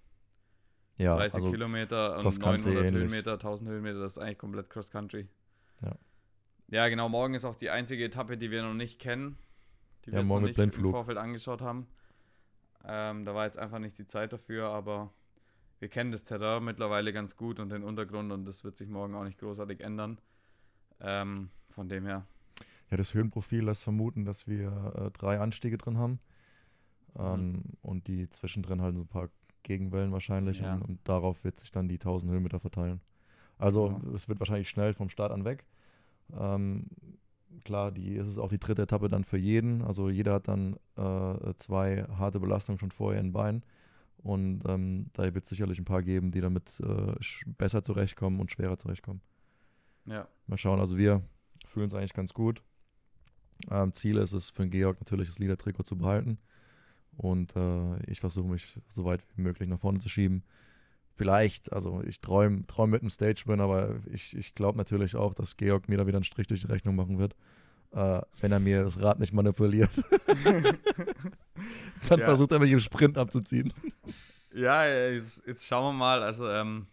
Ja, 1.00 1.16
30 1.16 1.36
also 1.36 1.52
Kilometer 1.52 2.18
und 2.18 2.40
900 2.40 2.68
ähnlich. 2.68 2.94
Höhenmeter, 2.94 3.34
1000 3.34 3.70
Höhenmeter, 3.70 4.00
das 4.00 4.14
ist 4.14 4.18
eigentlich 4.20 4.38
komplett 4.38 4.70
Cross 4.70 4.92
Country. 4.92 5.28
Ja. 5.82 5.96
Ja, 6.68 6.88
genau. 6.90 7.10
Morgen 7.10 7.34
ist 7.34 7.46
auch 7.46 7.56
die 7.56 7.70
einzige 7.70 8.04
Etappe, 8.04 8.38
die 8.38 8.52
wir 8.52 8.62
noch 8.62 8.74
nicht 8.74 9.00
kennen, 9.00 9.38
die 10.06 10.12
wir 10.12 10.22
ja, 10.22 10.28
noch 10.28 10.42
nicht 10.42 10.60
im 10.60 10.72
Vorfeld 10.72 11.18
angeschaut 11.18 11.62
haben. 11.62 11.88
Ähm, 12.86 13.26
da 13.26 13.34
war 13.34 13.46
jetzt 13.46 13.58
einfach 13.58 13.80
nicht 13.80 13.98
die 13.98 14.06
Zeit 14.06 14.34
dafür, 14.34 14.70
aber 14.70 15.14
wir 15.80 15.88
kennen 15.88 16.12
das 16.12 16.26
Terrain 16.26 16.64
mittlerweile 16.64 17.14
ganz 17.14 17.38
gut 17.38 17.60
und 17.60 17.70
den 17.70 17.84
Untergrund 17.84 18.32
und 18.32 18.46
das 18.46 18.64
wird 18.64 18.78
sich 18.78 18.90
morgen 18.90 19.16
auch 19.16 19.24
nicht 19.24 19.40
großartig 19.40 19.80
ändern. 19.80 20.20
Ähm, 21.00 21.50
von 21.70 21.88
dem 21.88 22.06
her. 22.06 22.28
Ja, 22.92 22.98
das 22.98 23.14
Höhenprofil 23.14 23.64
lässt 23.64 23.84
vermuten, 23.84 24.26
dass 24.26 24.48
wir 24.48 24.94
äh, 24.96 25.12
drei 25.12 25.40
Anstiege 25.40 25.78
drin 25.78 25.98
haben. 25.98 26.20
Ähm, 27.18 27.52
mhm. 27.52 27.64
Und 27.82 28.08
die 28.08 28.30
zwischendrin 28.30 28.82
halt 28.82 28.96
so 28.96 29.04
ein 29.04 29.08
paar 29.08 29.30
Gegenwellen 29.64 30.12
wahrscheinlich 30.12 30.60
ja. 30.60 30.74
und, 30.74 30.82
und, 30.84 31.00
darauf 31.04 31.44
wird 31.44 31.60
sich 31.60 31.72
dann 31.72 31.88
die 31.88 31.96
1000 31.96 32.32
Höhenmeter 32.32 32.60
verteilen. 32.60 33.02
Also 33.58 33.90
ja. 33.90 34.14
es 34.16 34.30
wird 34.30 34.40
wahrscheinlich 34.40 34.70
schnell 34.70 34.94
vom 34.94 35.10
Start 35.10 35.32
an 35.32 35.44
weg. 35.44 35.66
Ähm, 36.38 36.86
klar, 37.64 37.92
die 37.92 38.16
ist 38.16 38.28
es 38.28 38.38
auch 38.38 38.50
die 38.50 38.60
dritte 38.60 38.84
Etappe 38.84 39.10
dann 39.10 39.24
für 39.24 39.38
jeden. 39.38 39.82
Also 39.82 40.10
jeder 40.10 40.34
hat 40.34 40.48
dann 40.48 40.76
äh, 40.96 41.54
zwei 41.58 42.06
harte 42.18 42.40
Belastungen 42.40 42.80
schon 42.80 42.92
vorher 42.92 43.20
in 43.20 43.28
den 43.28 43.34
Beinen. 43.34 43.64
Und 44.18 44.64
ähm, 44.68 45.08
da 45.14 45.34
wird 45.34 45.46
es 45.46 45.50
sicherlich 45.50 45.80
ein 45.80 45.86
paar 45.86 46.04
geben, 46.04 46.32
die 46.32 46.42
damit 46.42 46.82
äh, 46.82 47.14
besser 47.58 47.84
zurechtkommen 47.84 48.40
und 48.40 48.52
schwerer 48.52 48.78
zurechtkommen. 48.78 49.22
Ja. 50.06 50.28
Mal 50.48 50.58
schauen, 50.58 50.80
also 50.80 50.98
wir 50.98 51.22
fühlen 51.66 51.86
uns 51.86 51.94
eigentlich 51.94 52.14
ganz 52.14 52.34
gut. 52.34 52.62
Ähm, 53.70 53.94
Ziel 53.94 54.18
ist 54.18 54.34
es 54.34 54.50
für 54.50 54.64
den 54.64 54.72
Georg 54.72 55.00
natürlich 55.00 55.28
das 55.28 55.40
Liedertrikot 55.40 55.84
zu 55.84 55.98
behalten. 55.98 56.38
Und 57.20 57.54
äh, 57.58 58.02
ich 58.10 58.22
versuche 58.22 58.48
mich 58.48 58.80
so 58.88 59.04
weit 59.04 59.22
wie 59.36 59.42
möglich 59.42 59.68
nach 59.68 59.80
vorne 59.80 60.00
zu 60.00 60.08
schieben. 60.08 60.42
Vielleicht, 61.18 61.74
also 61.74 62.02
ich 62.08 62.22
träume 62.22 62.66
träum 62.66 62.92
mit 62.92 63.02
einem 63.02 63.10
Stage-Win, 63.10 63.60
aber 63.60 63.98
ich, 64.10 64.38
ich 64.38 64.56
glaube 64.56 64.78
natürlich 64.78 65.18
auch, 65.18 65.34
dass 65.34 65.58
Georg 65.58 65.90
mir 65.90 65.98
da 65.98 66.08
wieder 66.08 66.16
einen 66.18 66.24
Strich 66.24 66.48
durch 66.48 66.62
die 66.62 66.68
Rechnung 66.68 66.96
machen 66.96 67.20
wird, 67.20 67.36
äh, 67.92 68.22
wenn 68.40 68.54
er 68.54 68.62
mir 68.62 68.86
das 68.86 69.02
Rad 69.02 69.20
nicht 69.20 69.34
manipuliert. 69.34 69.92
Dann 72.08 72.20
ja. 72.20 72.26
versucht 72.26 72.54
er 72.54 72.60
mich 72.60 72.72
im 72.72 72.80
Sprint 72.80 73.18
abzuziehen. 73.18 73.74
Ja, 74.54 74.88
jetzt, 74.88 75.46
jetzt 75.46 75.68
schauen 75.68 75.94
wir 75.94 76.00
mal. 76.00 76.24
Also, 76.24 76.48
ähm, 76.48 76.88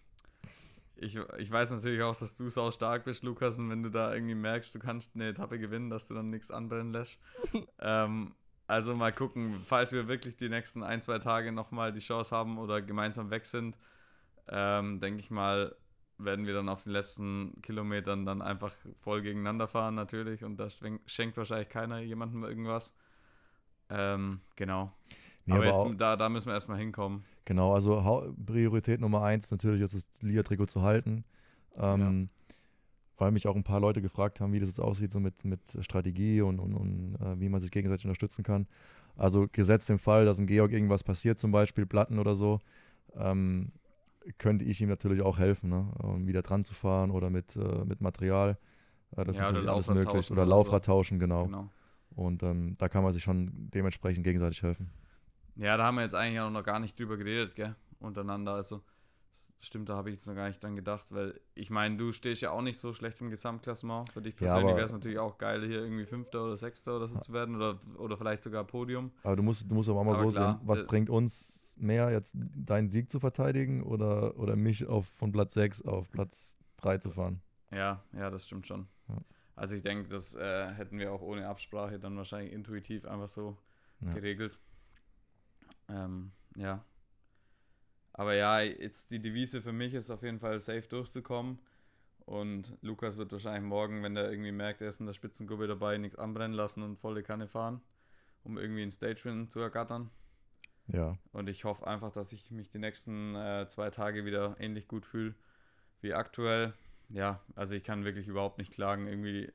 ich, 0.97 1.17
ich 1.39 1.53
weiß 1.53 1.71
natürlich 1.71 2.03
auch, 2.03 2.17
dass 2.17 2.35
du 2.35 2.51
sau 2.51 2.73
stark 2.73 3.05
bist, 3.05 3.23
Lukas, 3.23 3.61
und 3.61 3.71
wenn 3.71 3.85
du 3.85 3.91
da 3.91 4.13
irgendwie 4.13 4.35
merkst, 4.35 4.75
du 4.75 4.81
kannst 4.81 5.13
eine 5.15 5.29
Etappe 5.29 5.61
gewinnen, 5.61 5.89
dass 5.89 6.09
du 6.09 6.15
dann 6.15 6.31
nichts 6.31 6.51
anbrennen 6.51 6.93
lässt. 6.93 7.21
ähm, 7.79 8.35
also 8.67 8.95
mal 8.95 9.13
gucken, 9.13 9.63
falls 9.65 9.93
wir 9.93 10.09
wirklich 10.09 10.37
die 10.37 10.49
nächsten 10.49 10.83
ein, 10.83 11.03
zwei 11.03 11.19
Tage 11.19 11.53
nochmal 11.53 11.93
die 11.93 12.01
Chance 12.01 12.35
haben 12.35 12.59
oder 12.59 12.83
gemeinsam 12.83 13.31
weg 13.31 13.45
sind, 13.45 13.77
ähm, 14.49 15.01
denke 15.01 15.21
ich 15.21 15.31
mal, 15.31 15.75
werden 16.19 16.47
wir 16.47 16.55
dann 16.55 16.69
auf 16.69 16.85
den 16.85 16.93
letzten 16.93 17.61
Kilometern 17.63 18.25
dann 18.25 18.43
einfach 18.43 18.75
voll 19.01 19.23
gegeneinander 19.23 19.69
fahren 19.69 19.95
natürlich 19.95 20.45
und 20.45 20.57
da 20.57 20.69
schenkt 21.07 21.37
wahrscheinlich 21.37 21.69
keiner 21.69 22.01
jemandem 22.01 22.45
irgendwas. 22.45 22.97
Ähm, 23.91 24.41
genau. 24.57 24.93
Nee, 25.45 25.55
aber 25.55 25.69
aber 25.69 25.89
jetzt, 25.89 26.01
da, 26.01 26.17
da 26.17 26.29
müssen 26.29 26.49
wir 26.49 26.55
erstmal 26.55 26.79
hinkommen. 26.79 27.25
Genau, 27.45 27.75
also 27.75 28.35
Priorität 28.45 29.01
Nummer 29.01 29.23
eins 29.23 29.51
natürlich 29.51 29.83
ist 29.83 29.95
das 29.95 30.23
Liga-Trikot 30.23 30.67
zu 30.67 30.83
halten. 30.83 31.25
Ähm, 31.77 32.31
Weil 33.19 33.31
mich 33.31 33.47
auch 33.47 33.57
ein 33.57 33.65
paar 33.65 33.81
Leute 33.81 34.03
gefragt 34.03 34.41
haben, 34.41 34.53
wie 34.53 34.61
das 34.61 34.69
jetzt 34.69 34.81
aussieht, 34.81 35.11
so 35.11 35.21
mit, 35.21 35.45
mit 35.45 35.61
Strategie 35.81 36.43
und, 36.43 36.59
und, 36.59 36.75
und 36.75 37.17
äh, 37.21 37.41
wie 37.41 37.49
man 37.49 37.61
sich 37.61 37.71
gegenseitig 37.71 38.05
unterstützen 38.05 38.45
kann. 38.45 38.67
Also 39.17 39.47
gesetzt 39.51 39.89
im 39.89 39.99
Fall, 39.99 40.27
dass 40.27 40.39
im 40.39 40.47
Georg 40.47 40.73
irgendwas 40.73 41.03
passiert, 41.03 41.39
zum 41.39 41.51
Beispiel 41.51 41.87
Platten 41.87 42.19
oder 42.19 42.35
so, 42.35 42.61
ähm, 43.17 43.73
könnte 44.39 44.65
ich 44.65 44.81
ihm 44.81 44.89
natürlich 44.89 45.23
auch 45.23 45.39
helfen, 45.39 45.71
ne? 45.71 45.89
um 46.03 46.27
wieder 46.27 46.43
dran 46.43 46.65
zu 46.65 46.75
fahren 46.75 47.11
oder 47.11 47.31
mit, 47.31 47.57
äh, 47.57 47.85
mit 47.85 48.01
Material. 48.01 48.59
Äh, 49.17 49.25
das 49.25 49.37
ist 49.37 49.41
Ja, 49.41 49.45
oder 49.45 49.53
natürlich 49.53 49.71
alles 49.71 49.89
möglich. 49.89 50.31
Oder 50.31 50.45
Laufrad 50.45 50.85
so. 50.85 50.93
tauschen, 50.93 51.19
genau. 51.19 51.45
Genau. 51.45 51.71
Und 52.15 52.43
ähm, 52.43 52.77
da 52.79 52.89
kann 52.89 53.03
man 53.03 53.13
sich 53.13 53.23
schon 53.23 53.51
dementsprechend 53.53 54.25
gegenseitig 54.25 54.63
helfen. 54.63 54.91
Ja, 55.57 55.77
da 55.77 55.85
haben 55.85 55.97
wir 55.97 56.03
jetzt 56.03 56.15
eigentlich 56.15 56.41
auch 56.41 56.51
noch 56.51 56.65
gar 56.65 56.79
nicht 56.81 56.99
drüber 56.99 57.17
geredet, 57.17 57.55
gell? 57.55 57.75
Untereinander. 57.99 58.55
Also, 58.55 58.83
stimmt, 59.61 59.89
da 59.89 59.97
habe 59.97 60.11
ich 60.11 60.17
jetzt 60.17 60.27
noch 60.27 60.35
gar 60.35 60.49
nicht 60.49 60.63
dran 60.63 60.77
gedacht, 60.77 61.13
weil 61.13 61.41
ich 61.55 61.71
meine, 61.71 61.97
du 61.97 62.13
stehst 62.13 62.43
ja 62.43 62.51
auch 62.51 62.63
nicht 62.63 62.79
so 62.79 62.93
schlecht 62.95 63.21
im 63.21 63.31
Gesamtklassement. 63.31 64.11
Für 64.13 64.23
dich 64.23 64.35
Ja, 64.35 64.39
persönlich 64.41 64.67
aber- 64.71 64.77
wäre 64.77 64.87
es 64.87 64.93
natürlich 64.93 65.19
auch 65.19 65.39
geil, 65.39 65.65
hier 65.67 65.83
irgendwie 65.83 66.05
Fünfter 66.07 66.45
oder 66.45 66.57
Sechster 66.57 66.97
oder 66.97 67.07
so 67.09 67.19
zu 67.21 67.33
werden 67.33 67.57
oder, 67.57 67.81
oder 67.99 68.17
vielleicht 68.17 68.43
sogar 68.43 68.65
Podium. 68.65 69.13
Aber 69.23 69.37
du 69.37 69.43
musst, 69.43 69.71
du 69.71 69.75
musst 69.75 69.89
aber 69.89 70.01
auch 70.01 70.05
mal 70.05 70.15
Aber 70.17 70.25
so 70.31 70.37
klar, 70.37 70.59
sehen, 70.59 70.69
was 70.69 70.81
äh, 70.81 70.85
bringt 70.85 71.11
uns 71.11 71.75
mehr, 71.77 72.11
jetzt 72.11 72.35
deinen 72.37 72.89
Sieg 72.91 73.11
zu 73.11 73.21
verteidigen 73.21 73.83
oder, 73.83 74.37
oder 74.39 74.57
mich 74.57 74.87
auf, 74.87 75.07
von 75.09 75.33
Platz 75.33 75.55
6 75.55 75.83
auf 75.83 76.11
Platz 76.11 76.57
3 76.79 76.99
zu 76.99 77.11
fahren? 77.11 77.41
Ja, 77.71 78.03
ja, 78.13 78.31
das 78.31 78.47
stimmt 78.47 78.67
schon. 78.67 78.87
Ja. 79.09 79.19
Also, 79.57 79.75
ich 79.75 79.83
denke, 79.83 80.09
das 80.09 80.35
äh, 80.35 80.73
hätten 80.75 80.99
wir 80.99 81.13
auch 81.13 81.23
ohne 81.23 81.49
Absprache 81.49 81.99
dann 81.99 82.17
wahrscheinlich 82.17 82.53
intuitiv 82.53 83.05
einfach 83.07 83.29
so 83.29 83.57
Ja. 84.01 84.13
geregelt. 84.13 84.59
Ähm, 85.89 86.33
ja. 86.57 86.85
Aber 88.17 88.35
ja, 88.35 88.61
jetzt 88.61 89.11
die 89.11 89.21
Devise 89.21 89.61
für 89.61 89.73
mich 89.73 89.95
ist 89.95 90.11
auf 90.11 90.23
jeden 90.23 90.41
Fall 90.41 90.59
safe 90.59 90.89
durchzukommen. 90.89 91.59
Und 92.25 92.77
Lukas 92.83 93.19
wird 93.19 93.31
wahrscheinlich 93.31 93.63
morgen, 93.63 94.03
wenn 94.03 94.17
er 94.17 94.31
irgendwie 94.31 94.53
merkt, 94.53 94.81
er 94.81 94.89
ist 94.89 95.01
in 95.01 95.07
der 95.07 95.13
Spitzengruppe 95.13 95.69
dabei, 95.69 95.97
nichts 95.99 96.17
anbrennen 96.17 96.57
lassen 96.57 96.83
und 96.83 96.97
volle 96.97 97.23
Kanne 97.23 97.47
fahren, 97.47 97.81
um 98.43 98.59
irgendwie 98.59 98.83
einen 98.83 98.91
Stage-Win 98.91 99.49
zu 99.49 99.61
ergattern. 99.61 100.11
Ja, 100.89 101.19
Und 101.33 101.49
ich 101.49 101.65
hoffe 101.65 101.87
einfach, 101.87 102.13
dass 102.13 102.33
ich 102.33 102.51
mich 102.51 102.69
die 102.71 102.79
nächsten 102.79 103.35
äh, 103.35 103.67
zwei 103.69 103.91
Tage 103.91 104.25
wieder 104.25 104.57
ähnlich 104.59 104.89
gut 104.89 105.05
fühle 105.05 105.35
wie 106.01 106.15
aktuell. 106.15 106.75
Ja, 107.09 107.41
also 107.55 107.75
ich 107.75 107.85
kann 107.85 108.05
wirklich 108.05 108.29
überhaupt 108.29 108.59
nicht 108.59 108.73
klagen. 108.73 109.07
Irgendwie 109.07 109.53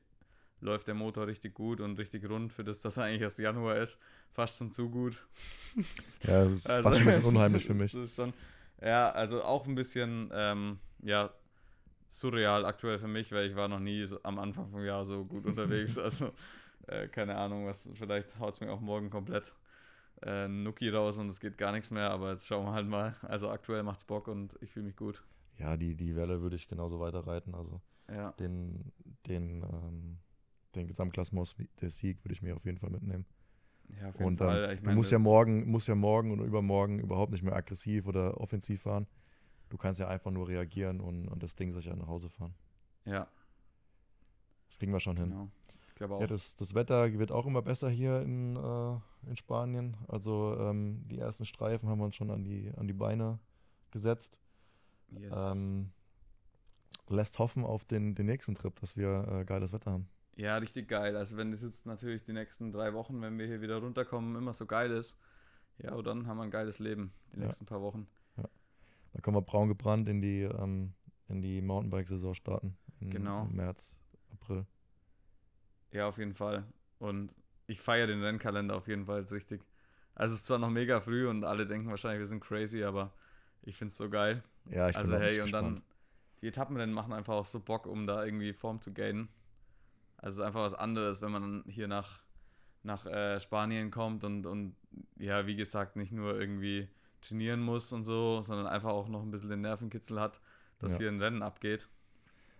läuft 0.62 0.88
der 0.88 0.94
Motor 0.94 1.26
richtig 1.26 1.54
gut 1.54 1.80
und 1.80 1.98
richtig 1.98 2.28
rund 2.28 2.52
für 2.52 2.64
das, 2.64 2.80
dass 2.80 2.96
er 2.96 3.04
eigentlich 3.04 3.22
erst 3.22 3.38
Januar 3.38 3.76
ist. 3.76 3.98
Fast 4.32 4.56
schon 4.56 4.72
zu 4.72 4.88
gut. 4.90 5.26
ja 6.22 6.44
das 6.44 6.52
ist 6.52 6.70
Also, 6.70 6.82
fast 6.88 6.98
schon 6.98 7.08
ein 7.08 7.14
bisschen 7.14 7.36
unheimlich 7.36 7.66
für 7.66 7.74
mich. 7.74 7.96
Schon, 8.14 8.32
ja, 8.80 9.10
also 9.10 9.42
auch 9.42 9.66
ein 9.66 9.74
bisschen, 9.74 10.30
ähm, 10.32 10.78
ja, 11.02 11.30
surreal 12.08 12.64
aktuell 12.64 12.98
für 12.98 13.08
mich, 13.08 13.32
weil 13.32 13.48
ich 13.48 13.56
war 13.56 13.68
noch 13.68 13.80
nie 13.80 14.04
so 14.06 14.18
am 14.22 14.38
Anfang 14.38 14.70
vom 14.70 14.84
Jahr 14.84 15.04
so 15.04 15.24
gut 15.24 15.46
unterwegs. 15.46 15.98
Also, 15.98 16.32
äh, 16.86 17.08
keine 17.08 17.36
Ahnung, 17.36 17.66
was, 17.66 17.90
vielleicht 17.94 18.38
haut 18.38 18.54
es 18.54 18.60
mir 18.60 18.70
auch 18.72 18.80
morgen 18.80 19.10
komplett 19.10 19.52
äh, 20.24 20.46
Nuki 20.48 20.88
raus 20.90 21.18
und 21.18 21.28
es 21.28 21.40
geht 21.40 21.58
gar 21.58 21.72
nichts 21.72 21.90
mehr, 21.90 22.10
aber 22.10 22.30
jetzt 22.30 22.46
schauen 22.46 22.66
wir 22.66 22.72
halt 22.72 22.86
mal. 22.86 23.16
Also 23.22 23.50
aktuell 23.50 23.82
macht's 23.82 24.04
Bock 24.04 24.28
und 24.28 24.56
ich 24.60 24.70
fühle 24.70 24.86
mich 24.86 24.96
gut. 24.96 25.22
Ja, 25.58 25.76
die, 25.76 25.94
die 25.94 26.14
Welle 26.16 26.40
würde 26.42 26.56
ich 26.56 26.68
genauso 26.68 27.00
weiterreiten. 27.00 27.54
Also 27.54 27.80
Ja, 28.08 28.32
den, 28.32 28.92
den, 29.26 29.62
ähm, 29.62 30.18
den 30.74 30.86
Gesamtklassement, 30.88 31.54
der 31.80 31.90
Sieg 31.90 32.24
würde 32.24 32.32
ich 32.34 32.42
mir 32.42 32.56
auf 32.56 32.64
jeden 32.64 32.78
Fall 32.78 32.90
mitnehmen. 32.90 33.26
ja 34.00 34.08
auf 34.08 34.14
jeden 34.14 34.24
Und 34.26 34.38
Fall. 34.38 34.64
ähm, 34.64 34.70
ich 34.72 34.78
du 34.80 34.84
meine, 34.86 34.96
musst 34.96 35.10
ja 35.12 35.18
morgen, 35.18 35.70
musst 35.70 35.88
ja 35.88 35.94
morgen 35.94 36.30
oder 36.32 36.44
übermorgen 36.44 36.98
überhaupt 36.98 37.32
nicht 37.32 37.42
mehr 37.42 37.54
aggressiv 37.54 38.06
oder 38.06 38.40
offensiv 38.40 38.82
fahren. 38.82 39.06
Du 39.68 39.76
kannst 39.78 40.00
ja 40.00 40.08
einfach 40.08 40.30
nur 40.30 40.48
reagieren 40.48 41.00
und, 41.00 41.28
und 41.28 41.42
das 41.42 41.54
Ding 41.54 41.72
sicher 41.72 41.96
nach 41.96 42.06
Hause 42.08 42.28
fahren. 42.30 42.54
ja, 43.04 43.26
Das 44.68 44.78
kriegen 44.78 44.92
wir 44.92 45.00
schon 45.00 45.16
hin. 45.16 45.30
genau. 45.30 45.48
Ich 45.88 45.94
glaube 45.94 46.14
auch. 46.14 46.20
Ja, 46.20 46.26
das, 46.26 46.56
das 46.56 46.74
Wetter 46.74 47.12
wird 47.18 47.32
auch 47.32 47.46
immer 47.46 47.62
besser 47.62 47.88
hier 47.90 48.22
in, 48.22 48.56
äh, 48.56 49.28
in 49.28 49.36
Spanien. 49.36 49.96
Also 50.08 50.56
ähm, 50.58 51.04
die 51.08 51.18
ersten 51.18 51.44
Streifen 51.46 51.88
haben 51.88 51.98
wir 51.98 52.04
uns 52.06 52.16
schon 52.16 52.30
an 52.30 52.44
die, 52.44 52.70
an 52.76 52.86
die 52.86 52.94
Beine 52.94 53.38
gesetzt. 53.90 54.38
yes. 55.10 55.34
Ähm, 55.54 55.90
lässt 57.08 57.38
hoffen 57.38 57.64
auf 57.64 57.84
den, 57.84 58.14
den 58.14 58.26
nächsten 58.26 58.54
Trip, 58.54 58.74
dass 58.80 58.96
wir 58.96 59.26
äh, 59.28 59.44
geiles 59.44 59.72
Wetter 59.72 59.92
haben. 59.92 60.08
Ja, 60.36 60.56
richtig 60.56 60.88
geil. 60.88 61.16
Also 61.16 61.36
wenn 61.36 61.50
das 61.50 61.62
jetzt 61.62 61.86
natürlich 61.86 62.22
die 62.24 62.32
nächsten 62.32 62.72
drei 62.72 62.94
Wochen, 62.94 63.20
wenn 63.20 63.38
wir 63.38 63.46
hier 63.46 63.60
wieder 63.60 63.78
runterkommen, 63.78 64.34
immer 64.36 64.52
so 64.52 64.66
geil 64.66 64.90
ist, 64.90 65.18
ja, 65.78 65.92
und 65.94 66.06
dann 66.06 66.26
haben 66.26 66.36
wir 66.38 66.44
ein 66.44 66.50
geiles 66.50 66.78
Leben, 66.78 67.12
die 67.34 67.40
Ja. 67.40 67.46
nächsten 67.46 67.66
paar 67.66 67.82
Wochen. 67.82 68.06
Da 69.14 69.20
können 69.20 69.36
wir 69.36 69.42
braun 69.42 69.68
gebrannt 69.68 70.08
in 70.08 70.22
die, 70.22 70.42
ähm, 70.42 70.94
in 71.28 71.42
die 71.42 71.60
Mountainbike-Saison 71.60 72.34
starten. 72.34 72.78
In, 73.00 73.10
Genau. 73.10 73.42
Im 73.44 73.56
März, 73.56 73.98
April. 74.32 74.64
Ja, 75.90 76.08
auf 76.08 76.18
jeden 76.18 76.32
Fall. 76.34 76.64
Und 76.98 77.34
ich 77.66 77.80
feiere 77.80 78.06
den 78.06 78.22
Rennkalender 78.22 78.76
auf 78.76 78.88
jeden 78.88 79.04
Fall 79.06 79.20
jetzt 79.20 79.32
richtig. 79.32 79.60
Also 80.14 80.34
es 80.34 80.40
ist 80.40 80.46
zwar 80.46 80.58
noch 80.58 80.70
mega 80.70 81.00
früh 81.00 81.28
und 81.28 81.44
alle 81.44 81.66
denken 81.66 81.88
wahrscheinlich, 81.90 82.20
wir 82.20 82.26
sind 82.26 82.40
crazy, 82.40 82.84
aber 82.84 83.12
ich 83.62 83.76
finde 83.76 83.90
es 83.90 83.96
so 83.96 84.08
geil. 84.08 84.42
Ja, 84.70 84.88
ich 84.88 84.96
also 84.96 85.12
bin 85.12 85.20
auch 85.20 85.24
hey, 85.24 85.40
und 85.40 85.44
gespannt. 85.44 85.76
dann 85.78 85.82
die 86.40 86.48
Etappenrennen 86.48 86.94
machen 86.94 87.12
einfach 87.12 87.34
auch 87.34 87.46
so 87.46 87.60
Bock, 87.60 87.86
um 87.86 88.06
da 88.06 88.24
irgendwie 88.24 88.52
Form 88.52 88.80
zu 88.80 88.92
gainen. 88.92 89.28
Also 90.22 90.36
es 90.36 90.38
ist 90.38 90.46
einfach 90.46 90.62
was 90.62 90.74
anderes, 90.74 91.20
wenn 91.20 91.32
man 91.32 91.64
hier 91.66 91.88
nach, 91.88 92.22
nach 92.84 93.04
äh, 93.06 93.40
Spanien 93.40 93.90
kommt 93.90 94.24
und, 94.24 94.46
und 94.46 94.76
ja, 95.18 95.46
wie 95.46 95.56
gesagt, 95.56 95.96
nicht 95.96 96.12
nur 96.12 96.38
irgendwie 96.40 96.88
trainieren 97.20 97.60
muss 97.60 97.92
und 97.92 98.04
so, 98.04 98.40
sondern 98.42 98.66
einfach 98.66 98.90
auch 98.90 99.08
noch 99.08 99.22
ein 99.22 99.30
bisschen 99.30 99.50
den 99.50 99.60
Nervenkitzel 99.60 100.20
hat, 100.20 100.40
dass 100.78 100.92
Ja. 100.92 100.98
hier 100.98 101.08
ein 101.08 101.20
Rennen 101.20 101.42
abgeht. 101.42 101.88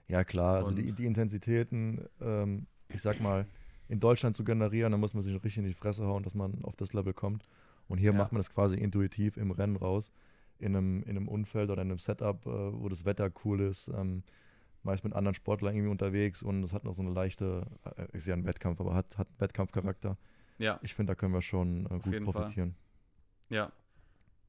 Ja, 0.08 0.24
klar, 0.24 0.56
also 0.56 0.72
die, 0.72 0.92
die 0.92 1.06
Intensitäten, 1.06 2.04
ähm, 2.20 2.66
ich 2.88 3.00
sag 3.00 3.20
mal, 3.20 3.46
in 3.88 4.00
Deutschland 4.00 4.34
zu 4.34 4.44
generieren, 4.44 4.92
da 4.92 4.98
muss 4.98 5.14
man 5.14 5.22
sich 5.22 5.32
richtig 5.34 5.58
in 5.58 5.64
die 5.64 5.72
Fresse 5.74 6.04
hauen, 6.04 6.22
dass 6.22 6.34
man 6.34 6.64
auf 6.64 6.76
das 6.76 6.92
Level 6.92 7.14
kommt. 7.14 7.44
Und 7.88 7.98
hier 7.98 8.12
Ja. 8.12 8.18
macht 8.18 8.32
man 8.32 8.40
das 8.40 8.52
quasi 8.52 8.76
intuitiv 8.76 9.36
im 9.36 9.50
Rennen 9.52 9.76
raus, 9.76 10.10
in 10.58 10.74
einem, 10.76 11.02
in 11.04 11.10
einem 11.10 11.28
Umfeld 11.28 11.70
oder 11.70 11.82
in 11.82 11.90
einem 11.90 11.98
Setup, 11.98 12.44
äh, 12.46 12.50
wo 12.50 12.88
das 12.88 13.04
Wetter 13.04 13.30
cool 13.44 13.60
ist, 13.60 13.88
ähm, 13.88 14.22
meist 14.84 15.04
mit 15.04 15.12
anderen 15.14 15.34
Sportlern 15.34 15.74
irgendwie 15.74 15.90
unterwegs 15.90 16.42
und 16.42 16.62
es 16.64 16.72
hat 16.72 16.84
noch 16.84 16.94
so 16.94 17.02
eine 17.02 17.12
leichte, 17.12 17.66
äh, 17.96 18.06
ist 18.16 18.26
ja 18.26 18.34
ein 18.34 18.44
Wettkampf, 18.44 18.80
aber 18.80 18.94
hat, 18.94 19.18
hat 19.18 19.28
einen 19.28 19.40
Wettkampfcharakter. 19.40 20.16
Ja, 20.58 20.78
Ich 20.82 20.94
finde, 20.94 21.12
da 21.12 21.14
können 21.14 21.32
wir 21.34 21.42
schon 21.42 21.86
äh, 21.86 21.88
gut 21.88 22.06
jeden 22.06 22.24
Fall. 22.24 22.32
profitieren. 22.34 22.74
ja. 23.50 23.72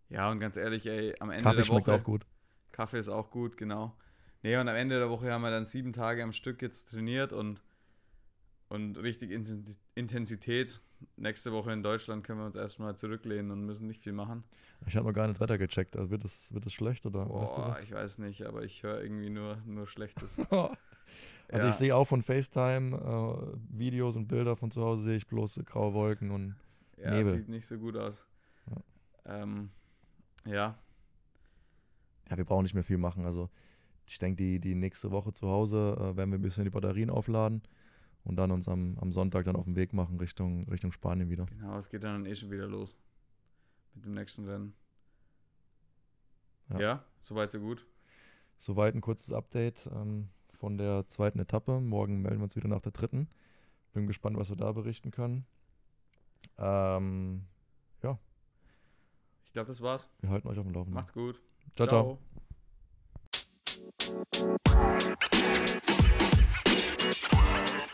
Ja, 0.10 0.30
und 0.30 0.40
ganz 0.40 0.58
ehrlich, 0.58 0.86
ey, 0.86 1.16
am 1.20 1.32
Ende 1.32 1.44
Kaffee 1.44 1.56
der 1.58 1.64
schmeckt 1.64 1.88
Woche. 1.88 1.96
auch 1.96 2.04
gut. 2.04 2.26
Kaffee 2.72 3.00
ist 3.00 3.10
auch 3.10 3.32
gut, 3.32 3.58
genau. 3.58 3.96
Nee, 4.44 4.58
und 4.58 4.68
am 4.68 4.76
Ende 4.76 5.00
der 5.00 5.10
Woche 5.10 5.32
haben 5.32 5.42
wir 5.42 5.50
dann 5.50 5.66
sieben 5.66 5.92
Tage 5.92 6.22
am 6.22 6.34
Stück 6.34 6.62
jetzt 6.62 6.92
trainiert 6.92 7.34
und, 7.34 7.64
und 8.74 8.98
richtig 8.98 9.32
Intensi- 9.32 9.78
Intensität. 9.96 10.82
Nächste 11.18 11.52
Woche 11.52 11.72
in 11.74 11.84
Deutschland 11.84 12.24
können 12.24 12.40
wir 12.40 12.46
uns 12.46 12.56
erstmal 12.56 12.96
zurücklehnen 12.96 13.52
und 13.52 13.66
müssen 13.66 13.88
nicht 13.88 14.02
viel 14.04 14.14
machen. 14.14 14.44
Ich 14.88 14.96
habe 14.96 15.06
noch 15.08 15.14
gar 15.14 15.28
nicht 15.28 15.36
das 15.36 15.42
Wetter 15.42 15.58
gecheckt. 15.58 15.96
Also 15.98 16.10
wird 16.10 16.24
es 16.26 16.54
wird 16.54 16.66
es 16.66 16.74
schlecht 16.74 17.06
oder 17.06 17.22
weißt 17.30 17.52
du 17.58 17.62
Boah, 17.62 17.70
was? 17.76 17.84
ich 17.84 17.92
weiß 17.92 18.18
nicht, 18.20 18.44
aber 18.44 18.64
ich 18.64 18.84
höre 18.84 19.02
irgendwie 19.02 19.30
nur, 19.30 19.58
nur 19.66 19.88
Schlechtes. 19.88 20.38
Also 21.50 21.66
Ja. 21.66 21.70
ich 21.70 21.76
sehe 21.76 21.96
auch 21.96 22.06
von 22.06 22.24
FaceTime 22.24 22.96
äh, 22.98 23.58
Videos 23.78 24.16
und 24.16 24.28
Bilder 24.28 24.56
von 24.56 24.72
zu 24.72 24.82
Hause 24.82 25.04
sehe 25.04 25.18
ich 25.18 25.28
bloß 25.28 25.60
graue 25.66 25.94
Wolken 25.94 26.32
und 26.32 26.56
ja, 26.98 27.12
Nebel. 27.12 27.34
sieht 27.34 27.50
nicht 27.50 27.68
so 27.68 27.78
gut 27.78 27.96
aus. 27.98 28.26
Ähm, 29.26 29.70
ja, 30.46 30.80
ja, 32.30 32.38
wir 32.38 32.46
brauchen 32.46 32.64
nicht 32.64 32.74
mehr 32.74 32.84
viel 32.84 32.98
machen. 32.98 33.26
Also 33.26 33.50
ich 34.08 34.18
denke, 34.18 34.38
die, 34.38 34.60
die 34.60 34.74
nächste 34.74 35.12
Woche 35.12 35.34
zu 35.34 35.48
Hause 35.48 35.96
äh, 36.00 36.18
werden 36.18 36.32
wir 36.32 36.40
ein 36.40 36.42
bisschen 36.42 36.64
die 36.64 36.70
Batterien 36.72 37.10
aufladen 37.10 37.62
und 38.24 38.36
dann 38.38 38.52
uns 38.52 38.68
am, 38.68 38.98
am 39.00 39.12
Sonntag 39.12 39.46
dann 39.46 39.56
auf 39.56 39.66
den 39.66 39.76
Weg 39.76 39.94
machen 39.94 40.18
Richtung, 40.18 40.68
Richtung 40.70 40.92
Spanien 40.92 41.30
wieder. 41.30 41.46
genau, 41.46 41.78
es 41.78 41.90
geht 41.90 42.04
dann 42.04 42.26
eh 42.26 42.36
schon 42.36 42.52
wieder 42.52 42.68
los 42.68 42.98
mit 43.96 44.06
dem 44.06 44.14
nächsten 44.14 44.46
Rennen. 44.46 44.74
Ja. 46.70 46.80
Ja, 46.80 47.06
soweit 47.22 47.52
so 47.52 47.60
gut. 47.60 47.86
Soweit 48.58 48.96
ein 48.96 49.02
kurzes 49.02 49.34
Update 49.34 49.88
ähm, 49.94 50.30
von 50.54 50.78
der 50.78 51.06
zweiten 51.08 51.40
Etappe. 51.40 51.80
Morgen 51.82 52.22
melden 52.22 52.40
wir 52.40 52.46
uns 52.46 52.56
wieder 52.56 52.70
nach 52.70 52.82
der 52.82 52.94
dritten. 52.94 53.28
Bin 53.94 54.08
gespannt, 54.08 54.38
was 54.38 54.50
wir 54.50 54.56
da 54.56 54.72
berichten 54.72 55.12
können. 55.12 55.46
Ähm, 56.58 57.46
Ich 59.46 59.54
glaube, 59.54 59.68
das 59.68 59.82
war's. 59.82 60.10
wir 60.22 60.30
halten 60.32 60.48
euch 60.48 60.58
auf 60.58 60.66
dem 60.66 60.74
Laufenden. 60.74 60.96
Macht's 60.96 61.14
gut. 61.14 61.40
ciao. 61.76 61.88
ciao. 61.88 62.20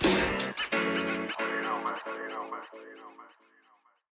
You 0.01 0.18
más, 2.05 2.49
más, 2.49 2.73
más, 2.73 3.17
más. 3.17 3.58